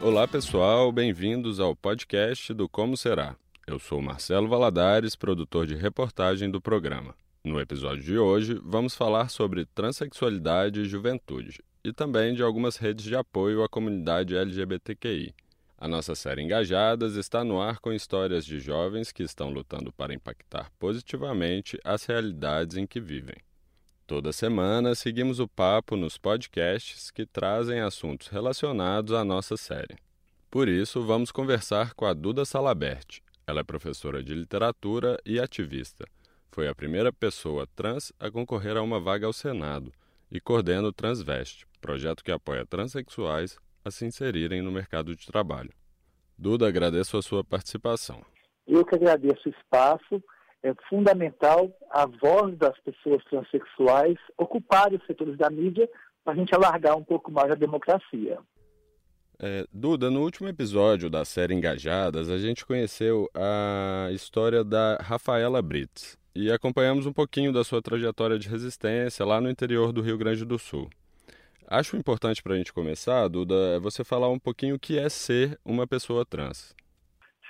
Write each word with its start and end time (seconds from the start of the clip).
Olá 0.00 0.28
pessoal, 0.28 0.92
bem-vindos 0.92 1.58
ao 1.58 1.74
podcast 1.74 2.54
do 2.54 2.68
Como 2.68 2.96
Será. 2.96 3.34
Eu 3.66 3.80
sou 3.80 4.00
Marcelo 4.00 4.46
Valadares, 4.46 5.16
produtor 5.16 5.66
de 5.66 5.74
reportagem 5.74 6.48
do 6.48 6.60
programa. 6.60 7.16
No 7.42 7.60
episódio 7.60 8.04
de 8.04 8.16
hoje, 8.16 8.60
vamos 8.62 8.94
falar 8.94 9.28
sobre 9.28 9.66
transexualidade 9.66 10.80
e 10.80 10.88
juventude 10.88 11.64
e 11.82 11.92
também 11.92 12.32
de 12.32 12.44
algumas 12.44 12.76
redes 12.76 13.04
de 13.04 13.16
apoio 13.16 13.64
à 13.64 13.68
comunidade 13.68 14.36
LGBTQI. 14.36 15.34
A 15.76 15.88
nossa 15.88 16.14
série 16.14 16.42
Engajadas 16.42 17.16
está 17.16 17.42
no 17.42 17.60
ar 17.60 17.80
com 17.80 17.92
histórias 17.92 18.46
de 18.46 18.60
jovens 18.60 19.10
que 19.10 19.24
estão 19.24 19.50
lutando 19.50 19.92
para 19.92 20.14
impactar 20.14 20.70
positivamente 20.78 21.76
as 21.84 22.04
realidades 22.04 22.76
em 22.76 22.86
que 22.86 23.00
vivem. 23.00 23.36
Toda 24.08 24.32
semana 24.32 24.94
seguimos 24.94 25.38
o 25.38 25.46
papo 25.46 25.94
nos 25.94 26.16
podcasts 26.16 27.10
que 27.10 27.26
trazem 27.26 27.80
assuntos 27.80 28.28
relacionados 28.28 29.12
à 29.12 29.22
nossa 29.22 29.54
série. 29.54 29.98
Por 30.50 30.66
isso, 30.66 31.02
vamos 31.02 31.30
conversar 31.30 31.92
com 31.92 32.06
a 32.06 32.14
Duda 32.14 32.46
Salabert. 32.46 33.20
Ela 33.46 33.60
é 33.60 33.62
professora 33.62 34.22
de 34.22 34.34
literatura 34.34 35.18
e 35.26 35.38
ativista. 35.38 36.06
Foi 36.50 36.66
a 36.66 36.74
primeira 36.74 37.12
pessoa 37.12 37.68
trans 37.76 38.10
a 38.18 38.30
concorrer 38.30 38.78
a 38.78 38.82
uma 38.82 38.98
vaga 38.98 39.26
ao 39.26 39.32
Senado 39.34 39.92
e 40.32 40.40
coordena 40.40 40.88
o 40.88 40.92
Transveste, 40.92 41.66
projeto 41.78 42.24
que 42.24 42.32
apoia 42.32 42.64
transexuais 42.64 43.58
a 43.84 43.90
se 43.90 44.06
inserirem 44.06 44.62
no 44.62 44.72
mercado 44.72 45.14
de 45.14 45.26
trabalho. 45.26 45.70
Duda, 46.38 46.66
agradeço 46.66 47.18
a 47.18 47.22
sua 47.22 47.44
participação. 47.44 48.24
Eu 48.66 48.86
que 48.86 48.94
agradeço 48.94 49.50
o 49.50 49.52
espaço. 49.52 50.24
É 50.62 50.72
fundamental 50.88 51.70
a 51.90 52.06
voz 52.06 52.56
das 52.56 52.78
pessoas 52.80 53.22
transexuais 53.24 54.16
ocupar 54.36 54.92
os 54.92 55.04
setores 55.06 55.36
da 55.36 55.48
mídia 55.48 55.88
para 56.24 56.32
a 56.34 56.36
gente 56.36 56.54
alargar 56.54 56.96
um 56.96 57.04
pouco 57.04 57.30
mais 57.30 57.50
a 57.50 57.54
democracia. 57.54 58.38
É, 59.40 59.64
Duda, 59.72 60.10
no 60.10 60.22
último 60.22 60.48
episódio 60.48 61.08
da 61.08 61.24
série 61.24 61.54
Engajadas, 61.54 62.28
a 62.28 62.38
gente 62.38 62.66
conheceu 62.66 63.30
a 63.32 64.08
história 64.10 64.64
da 64.64 64.96
Rafaela 64.96 65.62
Brits 65.62 66.18
e 66.34 66.50
acompanhamos 66.50 67.06
um 67.06 67.12
pouquinho 67.12 67.52
da 67.52 67.62
sua 67.62 67.80
trajetória 67.80 68.36
de 68.36 68.48
resistência 68.48 69.24
lá 69.24 69.40
no 69.40 69.48
interior 69.48 69.92
do 69.92 70.02
Rio 70.02 70.18
Grande 70.18 70.44
do 70.44 70.58
Sul. 70.58 70.90
Acho 71.68 71.96
importante 71.96 72.42
para 72.42 72.54
a 72.54 72.56
gente 72.56 72.72
começar, 72.72 73.28
Duda, 73.28 73.78
você 73.78 74.02
falar 74.02 74.28
um 74.28 74.38
pouquinho 74.38 74.74
o 74.74 74.78
que 74.78 74.98
é 74.98 75.08
ser 75.08 75.58
uma 75.64 75.86
pessoa 75.86 76.26
trans. 76.26 76.74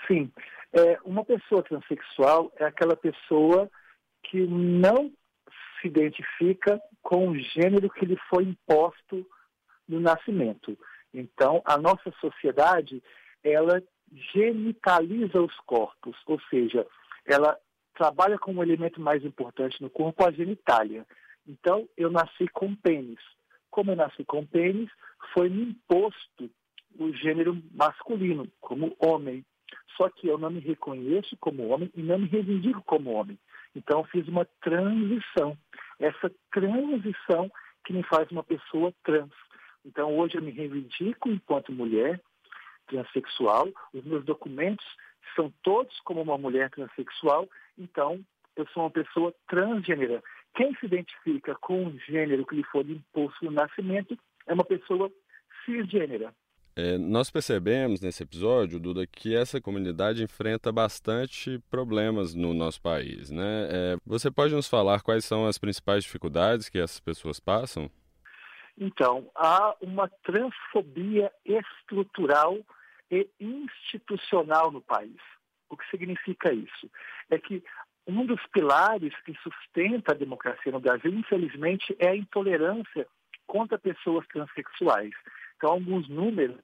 Sim, 0.06 0.30
é, 0.72 0.98
uma 1.05 1.24
pessoa 1.24 1.62
transexual 1.62 2.52
é 2.56 2.64
aquela 2.64 2.97
pessoa 2.97 3.70
que 4.24 4.47
não 4.47 5.11
se 5.80 5.88
identifica 5.88 6.80
com 7.02 7.28
o 7.28 7.38
gênero 7.38 7.88
que 7.91 8.05
lhe 8.05 8.16
foi 8.28 8.44
imposto 8.44 9.27
no 9.89 10.00
nascimento. 10.00 10.78
Então, 11.14 11.62
a 11.64 11.78
nossa 11.78 12.12
sociedade, 12.20 13.02
ela 13.42 13.83
genitaliza 14.33 15.41
os 15.41 15.55
corpos, 15.61 16.16
ou 16.27 16.41
seja, 16.50 16.86
ela 17.24 17.58
trabalha 17.94 18.39
como 18.39 18.62
elemento 18.62 19.00
mais 19.00 19.24
importante 19.24 19.80
no 19.80 19.89
corpo 19.89 20.27
a 20.27 20.30
genitália. 20.30 21.06
Então, 21.46 21.89
eu 21.96 22.11
nasci 22.11 22.46
com 22.48 22.74
pênis 22.74 23.19
como 23.70 23.92
eu 23.92 23.96
nasci 23.96 24.24
com 24.24 24.44
pênis, 24.44 24.91
foi-me 25.33 25.62
imposto 25.62 26.50
o 26.98 27.12
gênero 27.12 27.62
masculino, 27.72 28.50
como 28.61 28.96
homem. 28.98 29.44
Só 29.97 30.08
que 30.08 30.28
eu 30.28 30.38
não 30.38 30.50
me 30.50 30.61
reconheço 30.61 31.36
como 31.38 31.69
homem 31.69 31.91
e 31.94 32.02
não 32.02 32.19
me 32.19 32.27
reivindico 32.27 32.83
como 32.83 33.12
homem. 33.12 33.38
Então, 33.74 34.00
eu 34.00 34.05
fiz 34.05 34.27
uma 34.28 34.44
transição. 34.62 35.56
Essa 35.98 36.30
transição 36.52 37.50
que 37.84 37.92
me 37.92 38.02
faz 38.05 38.30
uma 38.30 38.44
pessoa 38.44 38.92
trans. 39.05 39.33
Então, 39.84 40.16
hoje 40.16 40.36
eu 40.36 40.42
me 40.42 40.50
reivindico 40.50 41.28
enquanto 41.28 41.72
mulher 41.72 42.20
transexual. 42.86 43.69
Os 43.92 44.05
meus 44.05 44.24
documentos 44.24 44.86
são 45.34 45.52
todos 45.62 45.98
como 46.00 46.22
uma 46.22 46.39
mulher 46.39 46.70
transexual. 46.70 47.48
Então, 47.77 48.20
eu 48.56 48.67
sou 48.68 48.85
uma 48.85 48.90
pessoa 48.90 49.35
transgênera. 49.48 50.23
Quem 50.55 50.74
se 50.77 50.86
identifica 50.86 51.55
com 51.55 51.86
o 51.86 51.98
gênero 52.00 52.45
que 52.45 52.56
lhe 52.56 52.64
foi 52.64 52.83
imposto 52.83 53.45
no 53.45 53.50
nascimento 53.50 54.18
é 54.46 54.55
uma 54.55 54.64
pessoa 54.64 55.11
cisgênera. 55.64 56.35
É, 56.80 56.96
nós 56.96 57.28
percebemos 57.28 58.00
nesse 58.00 58.22
episódio, 58.22 58.78
Duda, 58.78 59.05
que 59.05 59.34
essa 59.34 59.61
comunidade 59.61 60.22
enfrenta 60.22 60.70
bastante 60.70 61.58
problemas 61.68 62.36
no 62.36 62.55
nosso 62.55 62.80
país. 62.80 63.33
Né? 63.33 63.68
É, 63.68 63.96
você 64.06 64.30
pode 64.30 64.55
nos 64.55 64.68
falar 64.68 65.02
quais 65.02 65.24
são 65.24 65.44
as 65.44 65.58
principais 65.58 66.05
dificuldades 66.05 66.68
que 66.68 66.78
essas 66.78 67.00
pessoas 67.00 67.40
passam? 67.40 67.90
Então, 68.78 69.28
há 69.34 69.74
uma 69.80 70.08
transfobia 70.22 71.33
estrutural 71.44 72.56
e 73.11 73.28
institucional 73.40 74.70
no 74.70 74.80
país. 74.80 75.18
O 75.68 75.77
que 75.77 75.84
significa 75.90 76.52
isso? 76.52 76.88
É 77.28 77.38
que 77.38 77.61
um 78.06 78.24
dos 78.24 78.40
pilares 78.52 79.12
que 79.24 79.34
sustenta 79.42 80.12
a 80.12 80.17
democracia 80.17 80.70
no 80.70 80.78
Brasil, 80.78 81.12
infelizmente, 81.12 81.96
é 81.98 82.11
a 82.11 82.17
intolerância 82.17 83.05
contra 83.48 83.77
pessoas 83.77 84.24
transexuais. 84.28 85.11
Então, 85.58 85.73
alguns 85.73 86.08
números 86.08 86.57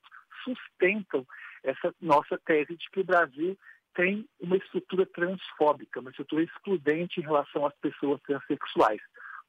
sustentam 0.44 1.26
essa 1.64 1.92
nossa 2.00 2.38
tese 2.46 2.76
de 2.76 2.88
que 2.90 3.00
o 3.00 3.04
Brasil 3.04 3.58
tem 3.94 4.28
uma 4.40 4.56
estrutura 4.56 5.04
transfóbica, 5.06 6.00
uma 6.00 6.10
estrutura 6.10 6.44
excludente 6.44 7.20
em 7.20 7.24
relação 7.24 7.66
às 7.66 7.74
pessoas 7.76 8.20
transexuais. 8.22 9.00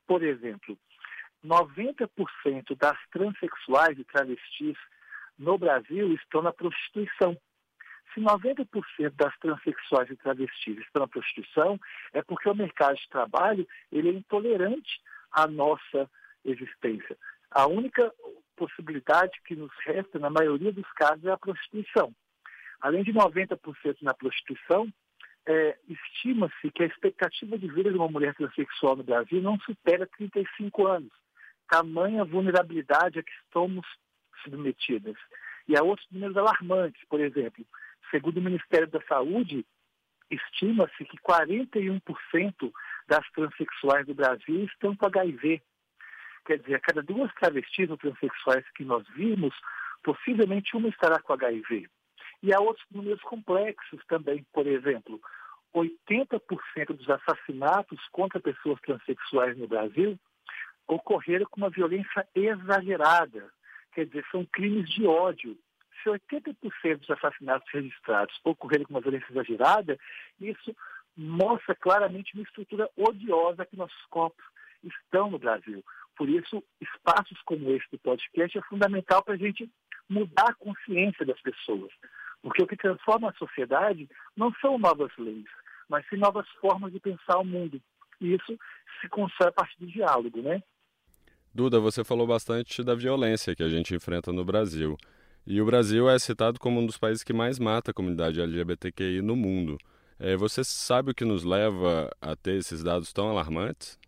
Por 0.07 0.23
exemplo, 0.23 0.77
90% 1.43 2.75
das 2.77 2.97
transexuais 3.11 3.97
e 3.99 4.03
travestis 4.03 4.77
no 5.37 5.57
Brasil 5.57 6.13
estão 6.13 6.41
na 6.41 6.51
prostituição. 6.51 7.37
Se 8.13 8.21
90% 8.21 8.65
das 9.15 9.37
transexuais 9.39 10.09
e 10.09 10.15
travestis 10.15 10.77
estão 10.79 11.01
na 11.01 11.07
prostituição, 11.07 11.79
é 12.13 12.21
porque 12.23 12.49
o 12.49 12.55
mercado 12.55 12.95
de 12.95 13.09
trabalho 13.09 13.67
ele 13.91 14.09
é 14.09 14.13
intolerante 14.13 15.01
à 15.31 15.45
nossa 15.45 16.09
existência. 16.43 17.17
A 17.51 17.67
única 17.67 18.11
possibilidade 18.55 19.39
que 19.45 19.55
nos 19.55 19.71
resta, 19.85 20.19
na 20.19 20.29
maioria 20.29 20.71
dos 20.71 20.89
casos, 20.93 21.23
é 21.25 21.31
a 21.31 21.37
prostituição. 21.37 22.13
Além 22.81 23.03
de 23.03 23.13
90% 23.13 23.57
na 24.01 24.13
prostituição, 24.13 24.91
é, 25.47 25.77
estima-se 25.87 26.71
que 26.71 26.83
a 26.83 26.87
expectativa 26.87 27.57
de 27.57 27.67
vida 27.67 27.91
de 27.91 27.97
uma 27.97 28.09
mulher 28.09 28.33
transexual 28.35 28.95
no 28.95 29.03
Brasil 29.03 29.41
não 29.41 29.59
supera 29.59 30.07
35 30.17 30.87
anos. 30.87 31.11
Tamanha 31.69 32.23
vulnerabilidade 32.23 33.19
a 33.19 33.23
que 33.23 33.31
estamos 33.43 33.85
submetidas. 34.43 35.15
E 35.67 35.77
há 35.77 35.83
outros 35.83 36.07
números 36.11 36.37
alarmantes, 36.37 37.01
por 37.09 37.19
exemplo, 37.19 37.65
Segundo 38.11 38.37
o 38.37 38.41
Ministério 38.41 38.87
da 38.87 39.01
Saúde, 39.07 39.65
estima-se 40.29 41.05
que 41.05 41.17
41% 41.17 42.71
das 43.07 43.29
transexuais 43.31 44.05
do 44.05 44.13
Brasil 44.13 44.65
estão 44.65 44.95
com 44.95 45.07
HIV. 45.07 45.61
Quer 46.45 46.59
dizer, 46.59 46.75
a 46.75 46.79
cada 46.79 47.01
duas 47.01 47.33
travestis 47.35 47.89
ou 47.89 47.97
transexuais 47.97 48.63
que 48.75 48.85
nós 48.85 49.05
vimos, 49.15 49.53
possivelmente 50.03 50.75
uma 50.77 50.89
estará 50.89 51.19
com 51.19 51.33
HIV. 51.33 51.87
E 52.43 52.53
há 52.53 52.59
outros 52.59 52.85
números 52.91 53.21
complexos 53.21 54.01
também. 54.07 54.45
Por 54.53 54.67
exemplo, 54.67 55.19
80% 55.73 56.41
dos 56.93 57.09
assassinatos 57.09 57.99
contra 58.11 58.39
pessoas 58.39 58.79
transexuais 58.81 59.57
no 59.57 59.67
Brasil 59.67 60.19
ocorreram 60.87 61.45
com 61.49 61.61
uma 61.61 61.69
violência 61.69 62.27
exagerada. 62.35 63.49
Quer 63.93 64.05
dizer, 64.05 64.25
são 64.31 64.45
crimes 64.45 64.89
de 64.89 65.07
ódio 65.07 65.57
se 66.05 66.09
80% 66.09 66.99
dos 66.99 67.09
assassinatos 67.09 67.67
registrados 67.71 68.39
ocorreram 68.43 68.85
com 68.85 68.93
uma 68.93 69.01
violência 69.01 69.31
exagerada, 69.31 69.97
isso 70.39 70.75
mostra 71.17 71.73
claramente 71.73 72.33
uma 72.35 72.43
estrutura 72.43 72.87
odiosa 72.95 73.65
que 73.65 73.75
nossos 73.75 74.05
corpos 74.05 74.45
estão 74.83 75.31
no 75.31 75.39
Brasil. 75.39 75.83
Por 76.17 76.29
isso, 76.29 76.63
espaços 76.79 77.37
como 77.45 77.71
esse 77.71 77.85
do 77.91 77.99
podcast 77.99 78.57
é 78.57 78.61
fundamental 78.63 79.23
para 79.23 79.33
a 79.33 79.37
gente 79.37 79.69
mudar 80.09 80.49
a 80.49 80.53
consciência 80.53 81.25
das 81.25 81.39
pessoas. 81.41 81.91
Porque 82.41 82.63
o 82.63 82.67
que 82.67 82.77
transforma 82.77 83.29
a 83.29 83.33
sociedade 83.33 84.07
não 84.35 84.53
são 84.61 84.77
novas 84.77 85.11
leis, 85.17 85.45
mas 85.89 86.07
sim 86.07 86.17
novas 86.17 86.47
formas 86.61 86.93
de 86.93 86.99
pensar 86.99 87.39
o 87.39 87.45
mundo. 87.45 87.81
E 88.21 88.33
isso 88.33 88.57
se 89.01 89.09
constrói 89.09 89.49
a 89.49 89.51
partir 89.51 89.79
do 89.79 89.87
diálogo, 89.87 90.41
né? 90.41 90.61
Duda, 91.53 91.79
você 91.79 92.03
falou 92.03 92.27
bastante 92.27 92.83
da 92.83 92.95
violência 92.95 93.55
que 93.55 93.63
a 93.63 93.69
gente 93.69 93.95
enfrenta 93.95 94.31
no 94.31 94.45
Brasil. 94.45 94.97
E 95.47 95.61
o 95.61 95.65
Brasil 95.65 96.09
é 96.09 96.17
citado 96.17 96.59
como 96.59 96.79
um 96.79 96.85
dos 96.85 96.97
países 96.97 97.23
que 97.23 97.33
mais 97.33 97.59
mata 97.59 97.91
a 97.91 97.93
comunidade 97.93 98.41
LGBTQI 98.41 99.21
no 99.21 99.35
mundo. 99.35 99.77
É, 100.17 100.35
você 100.35 100.63
sabe 100.63 101.11
o 101.11 101.15
que 101.15 101.25
nos 101.25 101.43
leva 101.43 102.09
a 102.21 102.35
ter 102.35 102.55
esses 102.55 102.83
dados 102.83 103.13
tão 103.13 103.29
alarmantes? 103.29 103.99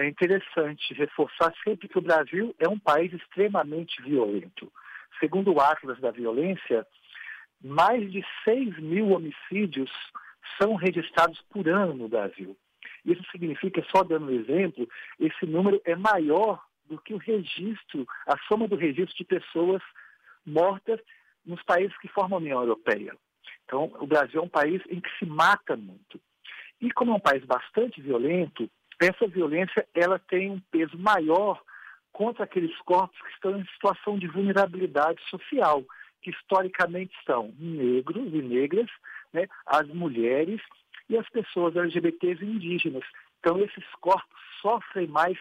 É 0.00 0.06
interessante 0.08 0.94
reforçar 0.94 1.52
sempre 1.62 1.86
que 1.86 1.98
o 1.98 2.00
Brasil 2.00 2.54
é 2.58 2.66
um 2.66 2.78
país 2.78 3.12
extremamente 3.12 4.00
violento. 4.00 4.72
Segundo 5.18 5.52
o 5.52 5.60
Atlas 5.60 6.00
da 6.00 6.10
Violência, 6.10 6.86
mais 7.62 8.10
de 8.10 8.24
6 8.42 8.78
mil 8.78 9.10
homicídios 9.10 9.90
são 10.58 10.74
registrados 10.74 11.42
por 11.50 11.68
ano 11.68 11.92
no 11.92 12.08
Brasil. 12.08 12.56
Isso 13.04 13.22
significa, 13.30 13.84
só 13.94 14.02
dando 14.02 14.28
um 14.28 14.40
exemplo, 14.40 14.88
esse 15.18 15.44
número 15.44 15.82
é 15.84 15.94
maior 15.94 16.64
do 16.86 16.98
que 16.98 17.12
o 17.12 17.18
registro, 17.18 18.06
a 18.26 18.38
soma 18.48 18.66
do 18.66 18.76
registro 18.76 19.14
de 19.18 19.24
pessoas 19.24 19.82
mortas 20.46 20.98
nos 21.44 21.62
países 21.62 21.94
que 21.98 22.08
formam 22.08 22.38
a 22.38 22.40
União 22.40 22.62
Europeia. 22.62 23.14
Então, 23.66 23.94
o 24.00 24.06
Brasil 24.06 24.40
é 24.40 24.44
um 24.44 24.48
país 24.48 24.82
em 24.88 24.98
que 24.98 25.10
se 25.18 25.26
mata 25.26 25.76
muito. 25.76 26.18
E 26.80 26.90
como 26.90 27.12
é 27.12 27.16
um 27.16 27.20
país 27.20 27.44
bastante 27.44 28.00
violento, 28.00 28.66
essa 29.00 29.26
violência 29.26 29.86
ela 29.94 30.18
tem 30.18 30.50
um 30.50 30.60
peso 30.70 30.96
maior 30.98 31.60
contra 32.12 32.44
aqueles 32.44 32.76
corpos 32.82 33.18
que 33.22 33.32
estão 33.32 33.58
em 33.58 33.64
situação 33.66 34.18
de 34.18 34.26
vulnerabilidade 34.26 35.20
social, 35.30 35.82
que 36.22 36.30
historicamente 36.30 37.14
são 37.24 37.52
negros 37.58 38.32
e 38.34 38.42
negras, 38.42 38.88
né, 39.32 39.46
as 39.66 39.88
mulheres 39.88 40.60
e 41.08 41.16
as 41.16 41.28
pessoas 41.30 41.74
LGBTs 41.74 42.44
e 42.44 42.46
indígenas. 42.46 43.04
Então, 43.38 43.58
esses 43.58 43.84
corpos 44.00 44.38
sofrem 44.60 45.06
mais 45.06 45.38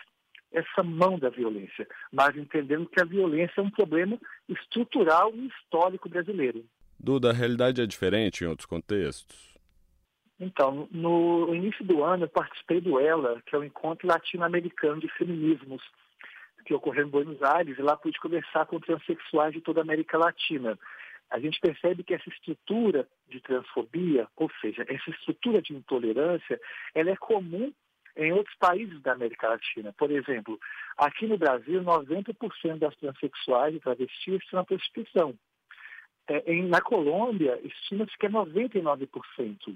essa 0.52 0.82
mão 0.82 1.20
da 1.20 1.30
violência, 1.30 1.88
mas 2.12 2.36
entendendo 2.36 2.88
que 2.88 3.02
a 3.02 3.06
violência 3.06 3.60
é 3.60 3.62
um 3.62 3.70
problema 3.70 4.18
estrutural 4.48 5.32
e 5.36 5.48
histórico 5.48 6.10
brasileiro. 6.10 6.66
Duda, 6.98 7.30
a 7.30 7.34
realidade 7.34 7.82
é 7.82 7.86
diferente 7.86 8.44
em 8.44 8.48
outros 8.48 8.66
contextos? 8.66 9.59
Então, 10.40 10.88
no 10.92 11.54
início 11.54 11.84
do 11.84 12.04
ano, 12.04 12.24
eu 12.24 12.30
participei 12.30 12.80
do 12.80 13.00
ELA, 13.00 13.42
que 13.46 13.56
é 13.56 13.60
o 13.60 13.64
Encontro 13.64 14.08
Latino-Americano 14.08 15.02
de 15.02 15.10
Feminismos, 15.10 15.82
que 16.66 16.74
ocorreu 16.74 17.06
em 17.06 17.10
Buenos 17.10 17.42
Aires, 17.44 17.78
e 17.78 17.82
lá 17.82 17.98
pude 17.98 18.20
conversar 18.20 18.66
com 18.66 18.80
transexuais 18.80 19.54
de 19.54 19.60
toda 19.60 19.82
a 19.82 19.84
América 19.84 20.18
Latina. 20.18 20.80
A 21.30 21.40
gente 21.40 21.60
percebe 21.60 22.04
que 22.04 22.14
essa 22.14 22.30
estrutura 22.30 23.08
de 23.28 23.42
transfobia, 23.42 24.28
ou 24.36 24.50
seja, 24.62 24.86
essa 24.88 25.10
estrutura 25.10 25.62
de 25.62 25.74
intolerância, 25.74 26.60
ela 26.96 27.12
é 27.12 27.16
comum 27.18 27.74
em 28.16 28.32
outros 28.32 28.56
países 28.58 29.02
da 29.02 29.12
América 29.14 29.50
Latina. 29.50 29.94
Por 29.94 30.10
exemplo, 30.10 30.60
aqui 30.98 31.28
no 31.28 31.38
Brasil, 31.38 31.84
90% 31.84 32.78
das 32.78 32.96
transexuais 32.96 33.76
e 33.76 33.80
travestis 33.80 34.42
estão 34.42 34.60
na 34.60 34.66
prostituição. 34.66 35.36
É, 36.28 36.52
em, 36.52 36.68
na 36.68 36.82
Colômbia, 36.82 37.60
estima-se 37.64 38.18
que 38.18 38.26
é 38.26 38.30
99%. 38.30 39.76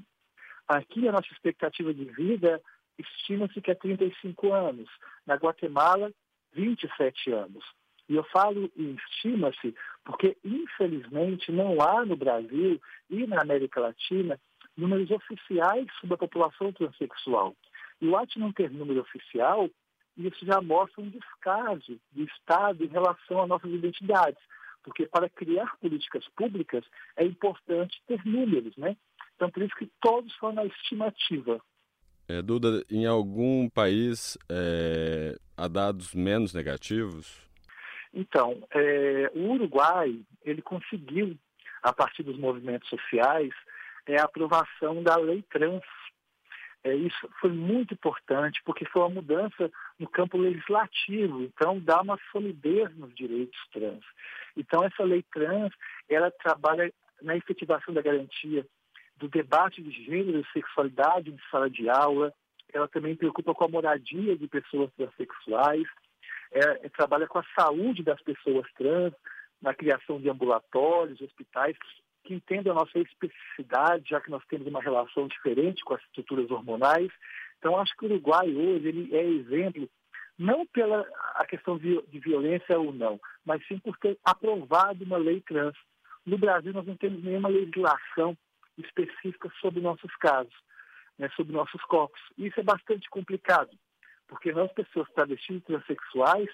Aqui 0.68 1.08
a 1.08 1.12
nossa 1.12 1.32
expectativa 1.32 1.94
de 1.94 2.06
vida 2.06 2.62
estima-se 2.98 3.62
que 3.62 3.72
é 3.72 3.76
35 3.76 4.54
anos. 4.54 4.90
Na 5.26 5.36
Guatemala, 5.36 6.12
27 6.54 7.32
anos. 7.32 7.64
E 8.10 8.16
eu 8.16 8.24
falo 8.26 8.70
estima-se 8.76 9.74
porque, 10.04 10.38
infelizmente, 10.44 11.52
não 11.52 11.82
há 11.82 12.06
no 12.06 12.16
Brasil 12.16 12.80
e 13.10 13.26
na 13.26 13.42
América 13.42 13.80
Latina 13.80 14.40
números 14.76 15.10
oficiais 15.12 15.88
sobre 16.00 16.16
a 16.16 16.18
população 16.18 16.72
transexual. 16.74 17.56
E 18.02 18.08
o 18.08 18.18
ato 18.18 18.40
não 18.40 18.52
ter 18.52 18.70
número 18.72 19.02
oficial, 19.02 19.70
isso 20.18 20.46
já 20.46 20.62
mostra 20.62 21.02
um 21.02 21.10
descaso 21.10 22.00
do 22.12 22.24
Estado 22.24 22.84
em 22.84 22.88
relação 22.88 23.42
às 23.42 23.48
nossas 23.48 23.72
identidades. 23.72 24.42
Porque 24.84 25.06
para 25.06 25.30
criar 25.30 25.78
políticas 25.78 26.28
públicas 26.36 26.84
é 27.16 27.24
importante 27.24 28.02
ter 28.06 28.22
números, 28.26 28.76
né? 28.76 28.98
Então, 29.36 29.50
por 29.50 29.64
isso 29.64 29.76
que 29.76 29.90
todos 30.02 30.34
foram 30.36 30.56
na 30.56 30.66
estimativa. 30.66 31.60
É, 32.28 32.42
Duda, 32.42 32.84
em 32.90 33.06
algum 33.06 33.70
país 33.70 34.38
é, 34.50 35.36
há 35.58 35.68
dados 35.68 36.14
menos 36.14 36.54
negativos? 36.54 37.42
Então, 38.14 38.64
é, 38.72 39.32
o 39.34 39.52
Uruguai, 39.52 40.20
ele 40.44 40.62
conseguiu, 40.62 41.38
a 41.82 41.92
partir 41.92 42.24
dos 42.24 42.38
movimentos 42.38 42.88
sociais, 42.88 43.52
é, 44.06 44.20
a 44.20 44.24
aprovação 44.24 45.02
da 45.02 45.18
lei 45.18 45.44
trans. 45.50 45.84
É, 46.84 46.94
isso 46.96 47.30
foi 47.40 47.52
muito 47.52 47.94
importante, 47.94 48.62
porque 48.66 48.86
foi 48.86 49.02
uma 49.02 49.10
mudança 49.10 49.72
no 49.98 50.08
campo 50.08 50.38
legislativo, 50.38 51.44
então 51.44 51.80
dá 51.80 52.02
uma 52.02 52.20
solidez 52.32 52.94
nos 52.98 53.14
direitos 53.16 53.58
trans. 53.72 54.04
Então, 54.56 54.84
essa 54.84 55.04
lei 55.04 55.24
trans, 55.34 55.74
ela 56.10 56.30
trabalha 56.30 56.94
na 57.22 57.36
efetivação 57.38 57.94
da 57.94 58.02
garantia 58.02 58.66
do 59.18 59.28
debate 59.28 59.82
de 59.82 59.92
gênero 60.06 60.46
sexualidade 60.52 61.30
em 61.30 61.38
sala 61.50 61.70
de 61.70 61.90
aula. 61.90 62.34
Ela 62.74 62.88
também 62.88 63.16
preocupa 63.16 63.54
com 63.54 63.66
a 63.66 63.70
moradia 63.70 64.36
de 64.36 64.48
pessoas 64.48 64.92
transexuais. 64.94 65.88
É, 66.52 66.86
é, 66.86 66.90
trabalha 66.90 67.28
com 67.28 67.40
a 67.40 67.46
saúde 67.58 68.04
das 68.04 68.22
pessoas 68.22 68.68
trans, 68.74 69.14
na 69.62 69.74
criação 69.74 70.20
de 70.20 70.30
ambulatórios, 70.30 71.22
hospitais 71.22 71.78
que 72.24 72.34
entendam 72.34 72.72
a 72.72 72.82
nossa 72.82 73.00
especificidade, 73.00 74.10
já 74.10 74.22
que 74.22 74.32
nós 74.32 74.44
temos 74.46 74.68
uma 74.68 74.82
relação 74.82 75.28
diferente 75.28 75.84
com 75.84 75.94
as 75.94 76.02
estruturas 76.04 76.50
hormonais. 76.50 77.12
Então, 77.60 77.78
acho 77.78 77.96
que 77.98 78.06
o 78.06 78.10
Uruguai 78.10 78.54
hoje 78.54 78.88
ele 78.88 79.16
é 79.16 79.24
exemplo 79.24 79.90
não 80.38 80.66
pela 80.66 81.06
a 81.36 81.46
questão 81.46 81.78
de, 81.78 82.02
de 82.04 82.20
violência 82.20 82.80
ou 82.80 82.92
não, 82.92 83.20
mas 83.46 83.66
sim 83.68 83.78
por 83.78 83.98
ter 83.98 84.18
aprovado 84.24 85.04
uma 85.04 85.18
lei 85.18 85.42
trans. 85.42 85.76
No 86.26 86.38
Brasil, 86.38 86.74
nós 86.74 86.86
não 86.86 86.96
temos 86.96 87.24
nenhuma 87.24 87.50
legislação 87.50 88.36
específica 88.78 89.52
sobre 89.62 89.82
nossos 89.82 90.14
casos, 90.18 90.54
né, 91.18 91.30
sobre 91.36 91.54
nossos 91.54 91.82
corpos. 91.84 92.22
Isso 92.38 92.60
é 92.60 92.64
bastante 92.64 93.10
complicado, 93.10 93.72
porque 94.28 94.52
nós, 94.52 94.72
pessoas 94.72 95.10
travestis 95.12 95.58
e 95.58 95.62
transexuais, 95.62 96.50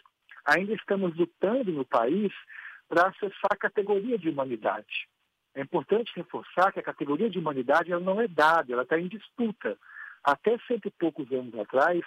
ainda 0.45 0.74
estamos 0.74 1.16
lutando 1.16 1.71
no 1.71 1.86
país 1.86 2.33
para 2.88 3.07
acessar 3.07 3.51
a 3.51 3.57
categoria 3.57 4.18
de 4.18 4.30
humanidade. 4.30 5.07
É 5.54 5.62
importante 5.62 6.12
reforçar 6.16 6.71
que 6.71 6.80
a 6.80 6.83
categoria 6.83 7.30
de 7.30 7.39
humanidade 7.39 7.92
ela 7.92 8.01
não 8.01 8.21
é 8.21 8.27
dada, 8.27 8.71
ela 8.71 8.83
está 8.83 9.00
em 9.00 9.07
disputa. 9.07 9.77
Até 10.24 10.57
cento 10.68 10.88
e 10.88 10.92
poucos 10.92 11.31
anos 11.31 11.54
atrás, 11.57 12.01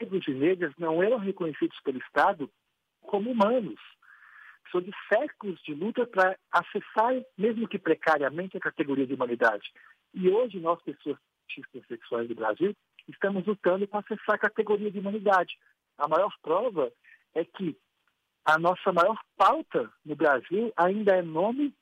negros 0.00 0.26
e 0.28 0.32
negras 0.32 0.72
não 0.78 1.02
eram 1.02 1.18
reconhecidos 1.18 1.78
pelo 1.80 1.98
Estado 1.98 2.50
como 3.00 3.30
humanos 3.30 3.80
precisou 4.68 4.80
de 4.80 4.92
séculos 5.08 5.60
de 5.62 5.74
luta 5.74 6.06
para 6.06 6.36
acessar, 6.52 7.14
mesmo 7.36 7.66
que 7.66 7.78
precariamente, 7.78 8.56
a 8.56 8.60
categoria 8.60 9.06
de 9.06 9.14
humanidade. 9.14 9.72
E 10.14 10.28
hoje, 10.28 10.60
nós, 10.60 10.80
pessoas 10.82 11.16
sexuais 11.88 12.28
do 12.28 12.34
Brasil, 12.34 12.76
estamos 13.08 13.46
lutando 13.46 13.88
para 13.88 14.00
acessar 14.00 14.36
a 14.36 14.38
categoria 14.38 14.90
de 14.90 14.98
humanidade. 14.98 15.58
A 15.96 16.06
maior 16.06 16.32
prova 16.42 16.92
é 17.34 17.44
que 17.44 17.76
a 18.44 18.58
nossa 18.58 18.92
maior 18.92 19.18
pauta 19.36 19.90
no 20.04 20.14
Brasil 20.14 20.72
ainda 20.76 21.16
é 21.16 21.22
nome, 21.22 21.74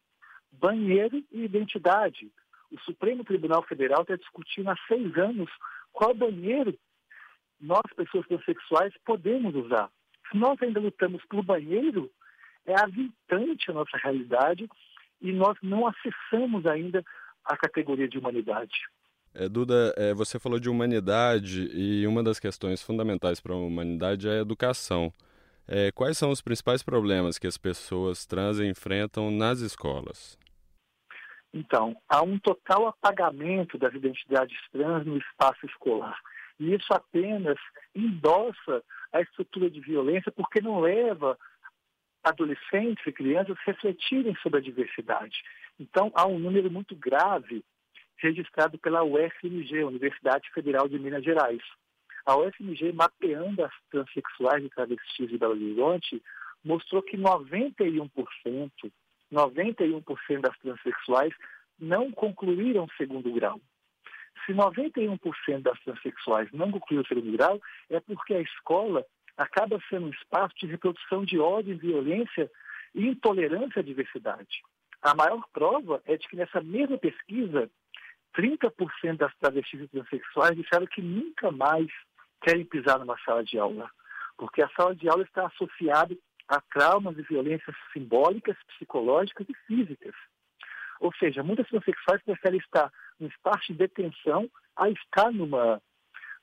banheiro 0.53 1.23
e 1.31 1.44
identidade. 1.44 2.31
O 2.73 2.81
Supremo 2.81 3.25
Tribunal 3.25 3.62
Federal 3.65 4.03
está 4.03 4.17
discutindo 4.17 4.71
há 4.71 4.77
seis 4.88 5.17
anos 5.17 5.50
qual 5.93 6.15
banheiro 6.15 6.77
nós, 7.61 7.83
pessoas 7.97 8.27
transexuais, 8.27 8.93
podemos 9.05 9.55
usar. 9.55 9.91
Se 10.31 10.37
nós 10.37 10.61
ainda 10.61 10.81
lutamos 10.81 11.25
pelo 11.27 11.43
banheiro, 11.43 12.11
é 12.66 12.74
avintante 12.80 13.70
a 13.70 13.74
nossa 13.74 13.96
realidade 13.96 14.68
e 15.20 15.32
nós 15.32 15.56
não 15.62 15.87
acessamos 15.87 16.66
ainda 16.66 17.02
a 17.44 17.56
categoria 17.56 18.08
de 18.08 18.18
humanidade. 18.18 18.75
É, 19.35 19.49
Duda, 19.49 19.94
é, 19.96 20.14
você 20.14 20.38
falou 20.38 20.58
de 20.58 20.68
humanidade 20.68 21.68
e 21.73 22.06
uma 22.06 22.23
das 22.23 22.40
questões 22.40 22.82
fundamentais 22.82 23.40
para 23.40 23.52
a 23.52 23.56
humanidade 23.56 24.28
é 24.28 24.32
a 24.32 24.40
educação. 24.40 25.12
É, 25.68 25.90
quais 25.92 26.16
são 26.16 26.30
os 26.30 26.40
principais 26.40 26.82
problemas 26.82 27.38
que 27.38 27.46
as 27.46 27.58
pessoas 27.58 28.25
trans 28.25 28.61
enfrentam 28.61 29.30
nas 29.30 29.61
escolas? 29.61 30.38
Então, 31.52 31.96
há 32.08 32.23
um 32.23 32.38
total 32.38 32.88
apagamento 32.88 33.78
das 33.78 33.92
identidades 33.94 34.56
trans 34.70 35.04
no 35.04 35.16
espaço 35.16 35.66
escolar. 35.66 36.18
E 36.58 36.75
isso 36.75 36.92
apenas 36.92 37.58
endossa 37.94 38.82
a 39.12 39.20
estrutura 39.20 39.70
de 39.70 39.80
violência 39.80 40.32
porque 40.32 40.61
não 40.61 40.80
leva 40.80 41.38
adolescentes 42.26 43.06
e 43.06 43.12
crianças 43.12 43.56
refletirem 43.64 44.35
sobre 44.42 44.59
a 44.59 44.62
diversidade. 44.62 45.42
Então, 45.78 46.11
há 46.14 46.26
um 46.26 46.38
número 46.38 46.68
muito 46.71 46.97
grave 46.97 47.64
registrado 48.18 48.76
pela 48.78 49.04
UFMG, 49.04 49.85
Universidade 49.85 50.50
Federal 50.52 50.88
de 50.88 50.99
Minas 50.99 51.23
Gerais. 51.23 51.62
A 52.25 52.37
UFMG, 52.37 52.92
mapeando 52.92 53.64
as 53.64 53.73
transexuais 53.90 54.64
e 54.64 54.68
travestis 54.71 55.28
de 55.28 55.38
Belo 55.38 55.52
Horizonte, 55.52 56.21
mostrou 56.64 57.00
que 57.00 57.16
91%, 57.16 58.11
91% 59.33 60.40
das 60.40 60.59
transexuais 60.59 61.33
não 61.78 62.11
concluíram 62.11 62.85
o 62.85 62.92
segundo 62.97 63.33
grau. 63.33 63.61
Se 64.45 64.52
91% 64.52 65.62
das 65.62 65.78
transexuais 65.80 66.50
não 66.52 66.73
concluíram 66.73 67.04
o 67.04 67.06
segundo 67.06 67.30
grau, 67.37 67.61
é 67.88 68.00
porque 68.00 68.35
a 68.35 68.40
escola 68.40 69.06
acaba 69.37 69.81
sendo 69.88 70.07
um 70.07 70.11
espaço 70.11 70.55
de 70.59 70.66
reprodução 70.66 71.25
de 71.25 71.38
ódio, 71.38 71.76
violência 71.76 72.50
e 72.95 73.07
intolerância 73.07 73.81
à 73.81 73.83
diversidade. 73.83 74.62
A 75.02 75.14
maior 75.14 75.43
prova 75.52 76.02
é 76.07 76.16
de 76.16 76.26
que 76.26 76.37
nessa 76.37 76.61
mesma 76.61 76.97
pesquisa, 76.99 77.71
30% 78.37 79.16
das 79.16 79.35
travestis 79.37 79.81
e 79.81 79.88
transexuais 79.88 80.57
disseram 80.57 80.87
que 80.87 81.02
nunca 81.02 81.50
mais 81.50 81.87
querem 82.43 82.64
pisar 82.64 82.99
numa 82.99 83.19
sala 83.25 83.45
de 83.45 83.59
aula, 83.59 83.90
porque 84.37 84.62
a 84.62 84.69
sala 84.71 84.95
de 84.95 85.09
aula 85.09 85.23
está 85.23 85.47
associada 85.47 86.16
a 86.49 86.61
traumas 86.61 87.19
e 87.19 87.23
violências 87.23 87.76
simbólicas, 87.93 88.57
psicológicas 88.69 89.47
e 89.49 89.55
físicas. 89.66 90.14
Ou 91.00 91.12
seja, 91.14 91.43
muitas 91.43 91.69
transexuais 91.69 92.23
preferem 92.23 92.61
estar 92.61 92.90
num 93.19 93.26
espaço 93.28 93.73
de 93.73 93.78
detenção 93.78 94.49
a 94.76 94.88
estar 94.88 95.31
numa, 95.33 95.81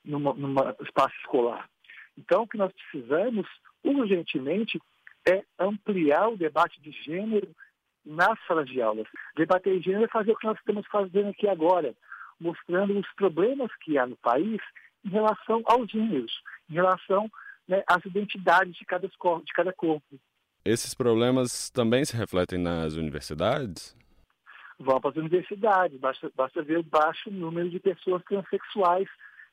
numa, 0.04 0.34
numa 0.34 0.76
espaço 0.82 1.16
escolar. 1.20 1.70
Então, 2.18 2.44
o 2.44 2.48
que 2.48 2.58
nós 2.58 2.72
precisamos 2.74 3.48
urgentemente 3.84 4.80
é 5.28 5.44
ampliar 5.58 6.30
o 6.30 6.38
debate 6.38 6.82
de 6.82 6.92
gênero 6.92 7.50
nas 8.06 8.38
salas 8.46 8.68
de 8.68 8.82
aulas. 8.82 9.08
Debater 9.36 9.82
gênero 9.82 10.06
é 10.06 10.10
fazer 10.10 10.32
o 10.32 10.38
que 10.38 10.48
nós 10.48 10.58
estamos 10.58 10.86
fazendo 10.88 11.30
aqui 11.30 11.48
agora, 11.48 11.96
mostrando 12.40 12.98
os 12.98 13.08
problemas 13.16 13.72
que 13.82 13.98
há 13.98 14.06
no 14.06 14.18
país 14.18 14.62
em 15.06 15.10
relação 15.10 15.62
aos 15.66 15.90
gêneros, 15.90 16.34
em 16.70 16.74
relação 16.74 17.30
né, 17.68 17.84
às 17.88 18.04
identidades 18.06 18.76
de 18.76 18.86
cada, 18.86 19.08
de 19.08 19.54
cada 19.54 19.74
corpo. 19.74 20.20
Esses 20.66 20.94
problemas 20.94 21.70
também 21.70 22.06
se 22.06 22.16
refletem 22.16 22.60
nas 22.60 22.96
universidades? 22.96 23.96
Vão 24.80 25.00
para 25.00 25.12
as 25.12 25.18
universidades, 25.18 26.00
basta, 26.00 26.32
basta 26.36 26.62
ver 26.62 26.80
o 26.80 26.84
baixo 26.84 27.30
número 27.30 27.70
de 27.70 27.80
pessoas 27.80 28.24
transexuais 28.24 29.08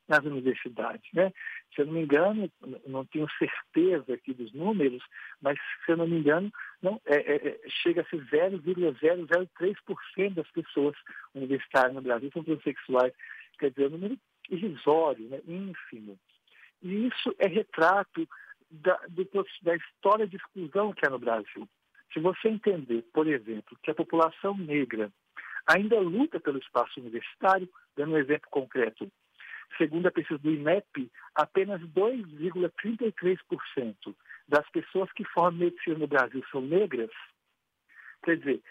nas 0.08 0.24
universidades. 0.24 1.08
Né? 1.12 1.32
Se 1.74 1.82
eu 1.82 1.86
não 1.86 1.94
me 1.94 2.02
engano, 2.02 2.50
não 2.86 3.04
tenho 3.04 3.28
certeza 3.38 4.14
aqui 4.14 4.32
dos 4.34 4.52
números, 4.52 5.02
mas 5.40 5.58
se 5.84 5.92
eu 5.92 5.96
não 5.96 6.06
me 6.06 6.18
engano, 6.18 6.52
não, 6.82 7.00
é, 7.06 7.16
é, 7.16 7.48
é 7.48 7.60
chega 7.68 8.02
a 8.02 8.04
ser 8.06 8.24
0,003% 8.26 10.34
das 10.34 10.50
pessoas 10.50 10.96
universitárias 11.34 11.94
no 11.94 12.02
Brasil 12.02 12.30
são 12.32 12.42
transexuais. 12.42 13.12
Quer 13.58 13.70
dizer, 13.70 13.84
é 13.84 13.86
um 13.86 13.90
número 13.90 14.18
irrisório, 14.48 15.28
né? 15.28 15.40
ínfimo. 15.46 16.18
E 16.82 17.06
isso 17.06 17.34
é 17.38 17.46
retrato 17.46 18.28
da, 18.70 18.98
do, 19.08 19.28
da 19.62 19.76
história 19.76 20.26
de 20.26 20.36
exclusão 20.36 20.92
que 20.92 21.06
há 21.06 21.10
no 21.10 21.18
Brasil. 21.18 21.68
Se 22.12 22.18
você 22.18 22.48
entender, 22.48 23.04
por 23.12 23.28
exemplo, 23.28 23.78
que 23.82 23.90
a 23.90 23.94
população 23.94 24.56
negra 24.56 25.12
ainda 25.66 26.00
luta 26.00 26.40
pelo 26.40 26.58
espaço 26.58 27.00
universitário, 27.00 27.68
dando 27.96 28.12
um 28.12 28.18
exemplo 28.18 28.48
concreto, 28.50 29.10
Segundo 29.76 30.06
a 30.06 30.10
pesquisa 30.10 30.38
do 30.38 30.50
INEP, 30.50 31.12
apenas 31.34 31.82
2,33% 31.82 34.16
das 34.48 34.66
pessoas 34.70 35.12
que 35.12 35.24
formam 35.24 35.60
medicina 35.60 35.98
no 35.98 36.06
Brasil 36.06 36.42
são 36.50 36.60
negras. 36.60 37.10
Quer 38.24 38.38
dizer, 38.38 38.62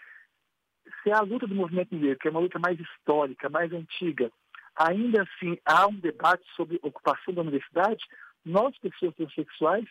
se 1.01 1.11
a 1.11 1.21
luta 1.21 1.47
do 1.47 1.55
movimento 1.55 1.95
negro, 1.95 2.19
que 2.19 2.27
é 2.27 2.31
uma 2.31 2.41
luta 2.41 2.59
mais 2.59 2.79
histórica, 2.79 3.49
mais 3.49 3.73
antiga, 3.73 4.31
ainda 4.75 5.23
assim 5.23 5.57
há 5.65 5.87
um 5.87 5.95
debate 5.95 6.45
sobre 6.55 6.79
ocupação 6.81 7.33
da 7.33 7.41
universidade, 7.41 8.05
nós, 8.45 8.77
pessoas 8.77 9.15
transexuais, 9.15 9.85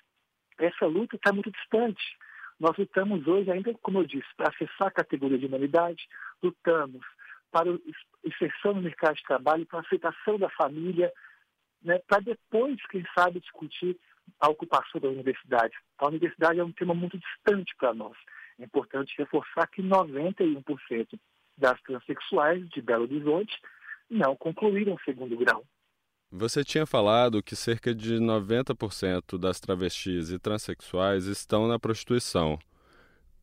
essa 0.59 0.87
luta 0.87 1.17
está 1.17 1.33
muito 1.33 1.51
distante. 1.51 2.03
Nós 2.59 2.77
lutamos 2.77 3.27
hoje 3.27 3.51
ainda, 3.51 3.73
como 3.83 4.01
eu 4.01 4.05
disse, 4.05 4.29
para 4.37 4.49
acessar 4.49 4.89
a 4.89 4.93
categoria 4.93 5.39
de 5.39 5.47
humanidade, 5.47 6.07
lutamos 6.43 7.05
para 7.51 7.71
inserção 8.25 8.75
no 8.75 8.83
mercado 8.83 9.17
de 9.17 9.23
trabalho, 9.23 9.67
para 9.67 9.81
aceitação 9.81 10.39
da 10.39 10.51
família, 10.51 11.13
né, 11.83 11.99
para 12.07 12.21
depois, 12.21 12.77
quem 12.89 13.05
sabe, 13.15 13.41
discutir 13.41 13.99
a 14.41 14.49
ocupação 14.49 15.01
da 15.01 15.09
universidade. 15.09 15.75
A 15.99 16.07
universidade 16.07 16.61
é 16.61 16.65
um 16.65 16.73
tema 16.73 16.95
muito 16.95 17.19
distante 17.19 17.75
para 17.77 17.95
nós. 17.95 18.17
É 18.59 18.65
importante 18.65 19.15
reforçar 19.17 19.67
que 19.69 19.83
91% 19.83 21.19
das 21.57 21.81
transexuais 21.83 22.69
de 22.69 22.83
Belo 22.83 23.05
Horizonte 23.05 23.57
não 24.11 24.37
concluíram 24.37 24.95
o 24.95 25.01
segundo 25.01 25.37
grau. 25.37 25.65
Você 26.31 26.63
tinha 26.63 26.85
falado 26.85 27.43
que 27.43 27.57
cerca 27.57 27.95
de 27.95 28.17
90% 28.17 29.39
das 29.39 29.59
travestis 29.61 30.31
e 30.31 30.39
transexuais 30.39 31.25
estão 31.25 31.67
na 31.67 31.79
prostituição. 31.79 32.59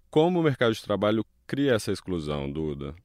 Como 0.09 0.39
o 0.39 0.43
mercado 0.43 0.73
de 0.73 0.83
trabalho 0.83 1.25
cria 1.47 1.73
essa 1.73 1.91
exclusão, 1.91 2.51
Duda? 2.51 2.95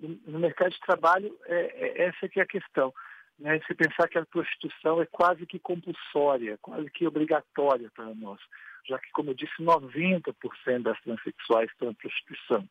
No 0.00 0.38
mercado 0.38 0.70
de 0.70 0.80
trabalho, 0.80 1.36
é, 1.46 1.56
é, 1.56 2.02
essa 2.06 2.28
que 2.28 2.40
é 2.40 2.42
a 2.42 2.46
questão. 2.46 2.92
Né? 3.38 3.60
Se 3.66 3.74
pensar 3.74 4.08
que 4.08 4.18
a 4.18 4.26
prostituição 4.26 5.00
é 5.00 5.06
quase 5.06 5.46
que 5.46 5.58
compulsória, 5.58 6.58
quase 6.60 6.90
que 6.90 7.06
obrigatória 7.06 7.90
para 7.94 8.14
nós, 8.14 8.40
já 8.86 8.98
que, 8.98 9.10
como 9.12 9.30
eu 9.30 9.34
disse, 9.34 9.52
90% 9.60 10.82
das 10.82 11.00
transexuais 11.00 11.70
estão 11.70 11.90
em 11.90 11.94
prostituição. 11.94 12.68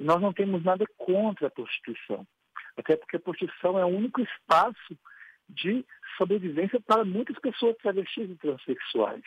E 0.00 0.04
nós 0.04 0.20
não 0.20 0.32
temos 0.32 0.64
nada 0.64 0.84
contra 0.96 1.46
a 1.46 1.50
prostituição, 1.50 2.26
até 2.76 2.96
porque 2.96 3.16
a 3.16 3.20
prostituição 3.20 3.78
é 3.78 3.84
o 3.84 3.88
único 3.88 4.20
espaço 4.20 4.98
de 5.48 5.84
sobrevivência 6.16 6.80
para 6.80 7.04
muitas 7.04 7.38
pessoas 7.38 7.76
travestis 7.78 8.30
e 8.30 8.36
transexuais. 8.36 9.24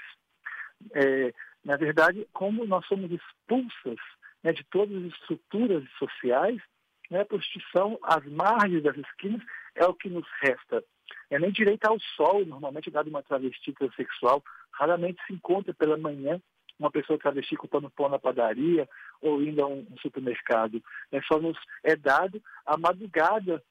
É, 0.94 1.34
na 1.64 1.78
verdade, 1.78 2.28
como 2.34 2.66
nós 2.66 2.86
somos 2.88 3.12
expulsas 3.12 4.00
né, 4.44 4.52
de 4.52 4.64
todas 4.66 4.96
as 4.98 5.12
estruturas 5.14 5.84
sociais, 5.98 6.62
né, 7.10 7.22
a 7.22 7.26
prostituição 7.26 7.98
às 8.04 8.26
margens 8.26 8.84
das 8.84 8.98
esquinas 8.98 9.42
é 9.76 9.86
o 9.86 9.94
que 9.94 10.10
nos 10.10 10.26
resta. 10.42 10.84
É 11.30 11.40
nem 11.40 11.52
direito 11.52 11.86
ao 11.86 12.00
sol, 12.16 12.46
normalmente 12.46 12.92
dado 12.92 13.10
uma 13.10 13.24
travesti 13.24 13.74
transexual, 13.74 14.44
raramente 14.72 15.22
se 15.26 15.34
encontra 15.34 15.74
pela 15.74 15.98
manhã 15.98 16.42
uma 16.78 16.92
pessoa 16.92 17.18
travesti 17.18 17.56
comprando 17.56 17.90
pão 17.90 18.10
na 18.10 18.20
padaria 18.20 18.88
ou 19.22 19.42
indo 19.42 19.62
a 19.62 19.68
um, 19.68 19.86
supermercado. 20.02 20.84
É 21.12 21.22
só 21.22 21.40
nos 21.40 21.58
é 21.84 21.96
dado 21.96 22.42
a 22.66 22.78
madrugada 22.78 23.64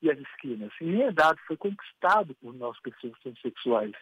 e 0.00 0.10
as 0.10 0.18
esquinas. 0.18 0.72
E 0.80 0.84
nem 0.84 1.02
é 1.02 1.12
dado, 1.12 1.38
foi 1.46 1.56
conquistado 1.56 2.34
por 2.36 2.54
nós, 2.54 2.78
pessoas 2.80 3.18
transexuais. 3.20 3.92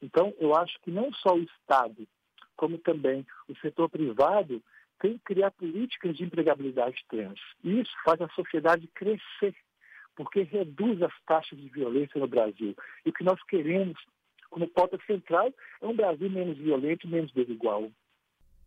Então, 0.00 0.34
eu 0.38 0.54
acho 0.54 0.78
que 0.82 0.90
não 0.90 1.12
só 1.12 1.34
o 1.34 1.42
Estado, 1.42 2.06
como 2.56 2.78
também 2.78 3.26
o 3.48 3.56
setor 3.56 3.88
privado 3.88 4.62
tem 5.00 5.18
que 5.18 5.24
criar 5.24 5.50
políticas 5.50 6.16
de 6.16 6.24
empregabilidade 6.24 7.04
trans. 7.08 7.40
E 7.62 7.80
isso 7.80 7.92
faz 8.04 8.20
a 8.20 8.28
sociedade 8.30 8.88
crescer, 8.94 9.54
porque 10.16 10.42
reduz 10.42 11.02
as 11.02 11.12
taxas 11.26 11.58
de 11.58 11.68
violência 11.68 12.20
no 12.20 12.28
Brasil. 12.28 12.74
E 13.04 13.10
o 13.10 13.12
que 13.12 13.24
nós 13.24 13.42
queremos, 13.44 13.98
como 14.50 14.68
pauta 14.68 14.98
central, 15.06 15.52
é 15.80 15.86
um 15.86 15.96
Brasil 15.96 16.30
menos 16.30 16.56
violento, 16.58 17.08
menos 17.08 17.32
desigual. 17.32 17.90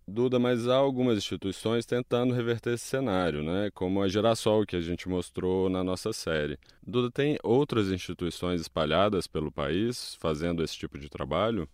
Duda, 0.10 0.40
mas 0.40 0.70
há 0.70 0.76
algumas 0.76 1.18
instituições 1.18 1.86
tentando 1.86 2.34
reverter 2.34 2.76
esse 2.76 2.86
cenário, 2.86 3.44
né? 3.44 3.70
como 3.74 4.02
a 4.02 4.08
Gerassol, 4.08 4.66
que 4.66 4.78
a 4.78 4.80
gente 4.80 5.10
mostrou 5.10 5.68
na 5.70 5.84
nossa 5.84 6.14
série. 6.14 6.58
Duda, 6.82 7.12
tem 7.12 7.38
outras 7.44 7.92
instituições 7.92 8.62
espalhadas 8.62 9.28
pelo 9.28 9.52
país 9.52 10.16
fazendo 10.16 10.64
esse 10.64 10.78
tipo 10.78 10.98
de 10.98 11.10
trabalho? 11.10 11.68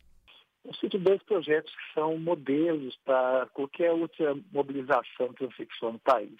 Eu 0.65 0.73
cito 0.75 0.97
dois 0.97 1.21
projetos 1.23 1.73
que 1.75 1.93
são 1.93 2.17
modelos 2.17 2.95
para 3.03 3.47
qualquer 3.47 3.91
outra 3.91 4.35
mobilização 4.51 5.33
transexual 5.33 5.93
no 5.93 5.99
país. 5.99 6.37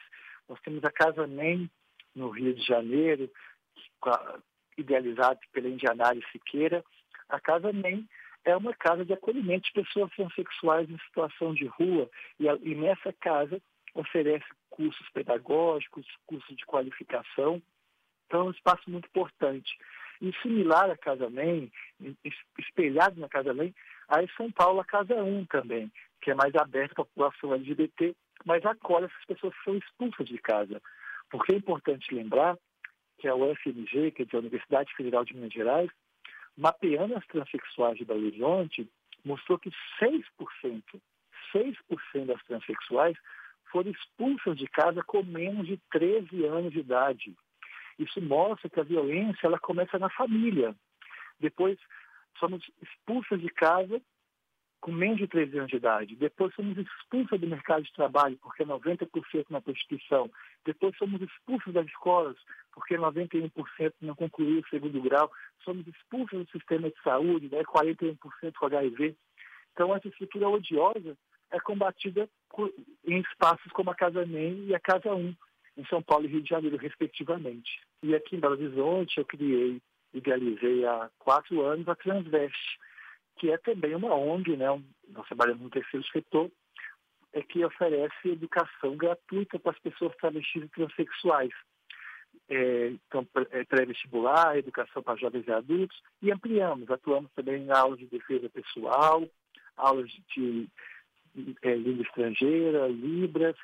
Nós 0.47 0.59
temos 0.61 0.83
a 0.83 0.91
Casa 0.91 1.27
NEM, 1.27 1.69
no 2.15 2.29
Rio 2.29 2.53
de 2.53 2.65
Janeiro, 2.65 3.29
idealizada 4.77 5.39
pela 5.51 5.67
Indianária 5.67 6.21
Siqueira. 6.31 6.83
A 7.27 7.39
Casa 7.39 7.73
NEM 7.73 8.07
é 8.45 8.55
uma 8.55 8.73
casa 8.73 9.05
de 9.05 9.13
acolhimento 9.13 9.65
de 9.65 9.83
pessoas 9.83 10.11
transexuais 10.11 10.89
em 10.89 10.97
situação 10.99 11.53
de 11.53 11.65
rua 11.65 12.09
e, 12.39 12.45
e 12.45 12.75
nessa 12.75 13.13
casa 13.13 13.61
oferece 13.93 14.45
cursos 14.69 15.07
pedagógicos, 15.09 16.05
cursos 16.25 16.55
de 16.55 16.65
qualificação. 16.65 17.61
Então 18.25 18.41
é 18.41 18.43
um 18.45 18.51
espaço 18.51 18.89
muito 18.89 19.07
importante. 19.07 19.77
E 20.21 20.33
similar 20.41 20.89
à 20.89 20.97
Casa 20.97 21.29
NEM, 21.29 21.71
espelhado 22.57 23.19
na 23.19 23.29
Casa 23.29 23.53
NEM, 23.53 23.73
Aí 24.07 24.27
São 24.35 24.51
Paulo, 24.51 24.79
a 24.79 24.85
Casa 24.85 25.15
1 25.15 25.45
também, 25.45 25.91
que 26.21 26.31
é 26.31 26.35
mais 26.35 26.55
aberta 26.55 26.95
para 26.95 27.03
a 27.03 27.07
população 27.07 27.53
LGBT, 27.53 28.15
mas 28.45 28.65
acolhe 28.65 29.05
essas 29.05 29.25
pessoas 29.25 29.53
que 29.55 29.63
são 29.63 29.75
expulsas 29.75 30.27
de 30.27 30.37
casa. 30.37 30.81
Porque 31.29 31.53
é 31.53 31.57
importante 31.57 32.13
lembrar 32.13 32.57
que 33.17 33.27
a 33.27 33.35
UFMG, 33.35 34.11
que 34.11 34.23
é 34.23 34.27
a 34.33 34.39
Universidade 34.39 34.93
Federal 34.95 35.23
de 35.23 35.33
Minas 35.33 35.53
Gerais, 35.53 35.89
mapeando 36.57 37.15
as 37.15 37.25
transexuais 37.27 37.97
de 37.97 38.05
Belo 38.05 38.25
Horizonte, 38.25 38.89
mostrou 39.23 39.57
que 39.57 39.71
6%, 39.99 40.23
6% 41.53 42.25
das 42.25 42.43
transexuais 42.43 43.17
foram 43.71 43.91
expulsas 43.91 44.57
de 44.57 44.67
casa 44.67 45.01
com 45.03 45.23
menos 45.23 45.65
de 45.65 45.79
13 45.91 46.45
anos 46.45 46.71
de 46.71 46.79
idade. 46.79 47.35
Isso 47.97 48.21
mostra 48.21 48.69
que 48.69 48.79
a 48.79 48.83
violência 48.83 49.47
ela 49.47 49.59
começa 49.59 49.97
na 49.97 50.09
família. 50.09 50.75
Depois, 51.39 51.77
somos 52.39 52.63
expulsas 52.81 53.41
de 53.41 53.49
casa 53.49 54.01
com 54.83 54.91
menos 54.91 55.17
de 55.17 55.27
13 55.27 55.57
anos 55.59 55.69
de 55.69 55.77
idade. 55.77 56.15
Depois 56.17 56.53
somos 56.55 56.77
expulsas 56.77 57.39
do 57.39 57.47
mercado 57.47 57.83
de 57.83 57.93
trabalho, 57.93 58.37
porque 58.41 58.65
90% 58.65 59.45
na 59.49 59.61
prostituição. 59.61 60.29
Depois 60.65 60.95
somos 60.97 61.21
expulsas 61.21 61.73
das 61.73 61.85
escolas, 61.87 62.35
porque 62.73 62.97
91% 62.97 63.49
não 64.01 64.13
concluiu 64.13 64.59
o 64.59 64.67
segundo 64.67 65.01
grau. 65.01 65.31
Somos 65.63 65.87
expulsas 65.87 66.45
do 66.45 66.51
sistema 66.51 66.89
de 66.89 67.01
saúde, 67.01 67.47
né? 67.49 67.63
41% 67.63 68.17
com 68.59 68.65
HIV. 68.65 69.15
Então, 69.71 69.95
essa 69.95 70.09
estrutura 70.09 70.49
odiosa 70.49 71.17
é 71.49 71.59
combatida 71.61 72.27
em 73.05 73.19
espaços 73.21 73.71
como 73.71 73.89
a 73.89 73.95
Casa 73.95 74.25
NEM 74.25 74.65
e 74.65 74.75
a 74.75 74.79
Casa 74.81 75.13
1, 75.13 75.33
em 75.77 75.85
São 75.85 76.01
Paulo 76.01 76.25
e 76.25 76.27
Rio 76.27 76.41
de 76.41 76.49
Janeiro, 76.49 76.75
respectivamente. 76.75 77.79
E 78.01 78.13
aqui 78.13 78.35
em 78.35 78.39
Belo 78.39 78.55
Horizonte, 78.55 79.17
eu 79.17 79.25
criei 79.25 79.81
idealizei 80.13 80.85
há 80.85 81.09
quatro 81.19 81.61
anos 81.61 81.87
a 81.87 81.95
Transveste, 81.95 82.79
que 83.37 83.51
é 83.51 83.57
também 83.57 83.95
uma 83.95 84.15
ONG, 84.15 84.55
né? 84.55 84.67
nós 85.09 85.27
trabalhamos 85.27 85.63
no 85.63 85.69
terceiro 85.69 86.05
setor, 86.07 86.51
é 87.33 87.41
que 87.41 87.65
oferece 87.65 88.29
educação 88.29 88.95
gratuita 88.95 89.57
para 89.59 89.71
as 89.71 89.79
pessoas 89.79 90.15
travestis 90.17 90.63
e 90.63 90.69
transexuais. 90.69 91.51
É, 92.49 92.87
então, 92.89 93.27
é, 93.51 93.63
pré-vestibular, 93.63 94.57
educação 94.57 95.01
para 95.01 95.15
jovens 95.15 95.47
e 95.47 95.51
adultos, 95.51 95.99
e 96.21 96.31
ampliamos, 96.31 96.89
atuamos 96.89 97.31
também 97.33 97.63
em 97.63 97.71
aulas 97.71 97.99
de 97.99 98.05
defesa 98.05 98.49
pessoal, 98.49 99.27
aulas 99.75 100.09
de, 100.35 100.67
de 101.33 101.55
é, 101.61 101.73
língua 101.75 102.03
estrangeira, 102.03 102.87
libras, 102.87 103.55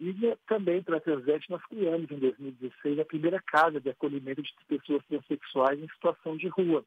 E 0.00 0.14
também 0.46 0.82
pela 0.82 1.00
Transveste 1.00 1.50
nós 1.50 1.64
criamos 1.66 2.10
em 2.10 2.18
2016 2.18 3.00
a 3.00 3.04
primeira 3.04 3.42
casa 3.42 3.80
de 3.80 3.90
acolhimento 3.90 4.42
de 4.42 4.52
pessoas 4.68 5.04
transexuais 5.06 5.80
em 5.80 5.88
situação 5.88 6.36
de 6.36 6.46
rua. 6.48 6.84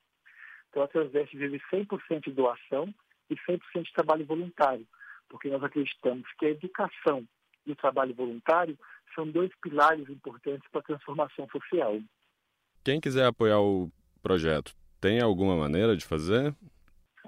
Então 0.69 0.81
a 0.83 0.87
Transveste 0.87 1.37
vive 1.37 1.61
100% 1.71 2.23
de 2.23 2.31
doação 2.31 2.93
e 3.29 3.35
100% 3.35 3.83
de 3.83 3.93
trabalho 3.93 4.25
voluntário, 4.25 4.87
porque 5.27 5.49
nós 5.49 5.61
acreditamos 5.61 6.25
que 6.39 6.45
a 6.45 6.49
educação 6.49 7.27
e 7.65 7.73
o 7.73 7.75
trabalho 7.75 8.15
voluntário 8.15 8.77
são 9.13 9.27
dois 9.27 9.51
pilares 9.61 10.09
importantes 10.09 10.67
para 10.71 10.79
a 10.79 10.85
transformação 10.85 11.47
social. 11.49 11.99
Quem 12.83 12.99
quiser 12.99 13.25
apoiar 13.25 13.59
o 13.59 13.91
projeto, 14.23 14.73
tem 15.01 15.21
alguma 15.21 15.55
maneira 15.55 15.97
de 15.97 16.05
fazer? 16.05 16.55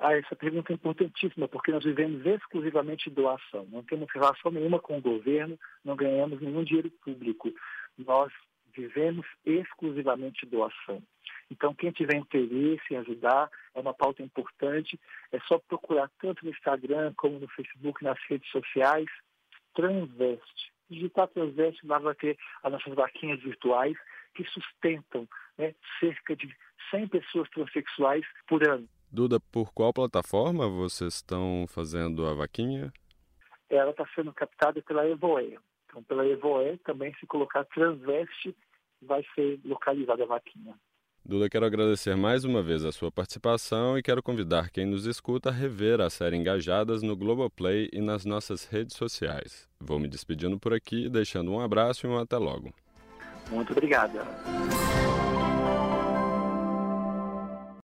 Ah, 0.06 0.18
essa 0.18 0.36
pergunta 0.36 0.74
é 0.74 0.76
importantíssima, 0.76 1.48
porque 1.48 1.72
nós 1.72 1.82
vivemos 1.82 2.26
exclusivamente 2.26 3.10
doação. 3.10 3.66
Não 3.72 3.82
temos 3.84 4.12
relação 4.12 4.52
nenhuma 4.52 4.78
com 4.78 4.98
o 4.98 5.02
governo, 5.02 5.58
não 5.82 5.96
ganhamos 5.96 6.42
nenhum 6.42 6.62
dinheiro 6.62 6.92
público. 7.06 7.50
Nós 7.98 8.30
vivemos 8.76 9.26
exclusivamente 9.46 10.46
doação. 10.46 11.02
Então, 11.50 11.74
quem 11.74 11.90
tiver 11.94 12.18
interesse 12.18 12.84
em 12.92 12.98
ajudar, 12.98 13.50
é 13.74 13.80
uma 13.80 13.94
pauta 13.94 14.22
importante. 14.22 15.00
É 15.32 15.40
só 15.48 15.58
procurar 15.58 16.12
tanto 16.20 16.44
no 16.44 16.52
Instagram 16.52 17.14
como 17.16 17.40
no 17.40 17.48
Facebook, 17.48 18.04
nas 18.04 18.20
redes 18.28 18.52
sociais, 18.52 19.08
Transveste. 19.74 20.74
Digitar 20.90 21.30
Transveste, 21.30 21.88
lá 21.88 21.98
vai 22.00 22.16
ter 22.16 22.38
as 22.62 22.70
nossas 22.70 22.94
vaquinhas 22.94 23.42
virtuais 23.42 23.96
que 24.36 24.44
sustentam 24.50 25.26
né, 25.58 25.74
cerca 26.02 26.36
de 26.36 26.54
100 26.92 27.08
pessoas 27.08 27.50
transexuais 27.52 28.26
por 28.46 28.68
ano. 28.68 28.90
Duda, 29.14 29.40
por 29.40 29.72
qual 29.72 29.94
plataforma 29.94 30.68
vocês 30.68 31.18
estão 31.18 31.66
fazendo 31.68 32.26
a 32.26 32.34
vaquinha? 32.34 32.92
Ela 33.70 33.92
está 33.92 34.04
sendo 34.16 34.34
captada 34.34 34.82
pela 34.82 35.08
Evoe. 35.08 35.60
Então, 35.86 36.02
pela 36.02 36.26
Evoe, 36.26 36.80
também 36.80 37.14
se 37.20 37.28
colocar 37.28 37.64
transveste, 37.66 38.56
vai 39.00 39.24
ser 39.36 39.60
localizada 39.64 40.24
a 40.24 40.26
vaquinha. 40.26 40.74
Duda, 41.24 41.48
quero 41.48 41.64
agradecer 41.64 42.16
mais 42.18 42.44
uma 42.44 42.64
vez 42.64 42.84
a 42.84 42.92
sua 42.92 43.12
participação 43.12 44.00
e 44.00 44.02
quero 44.02 44.24
convidar 44.24 44.72
quem 44.72 44.88
nos 44.88 45.06
escuta 45.06 45.50
a 45.50 45.54
rever 45.54 46.02
a 46.02 46.10
série 46.10 46.36
Engajadas 46.36 47.04
no 47.04 47.16
Globoplay 47.16 47.90
e 47.94 48.02
nas 48.02 48.26
nossas 48.26 48.66
redes 48.66 48.96
sociais. 48.96 49.70
Vou 49.80 50.00
me 50.00 50.08
despedindo 50.08 50.60
por 50.60 50.74
aqui, 50.74 51.08
deixando 51.08 51.52
um 51.52 51.60
abraço 51.60 52.08
e 52.08 52.10
um 52.10 52.18
até 52.18 52.38
logo. 52.38 52.74
Muito 53.52 53.74
obrigada. 53.74 54.26